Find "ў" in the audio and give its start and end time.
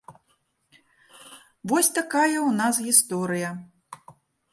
2.47-2.51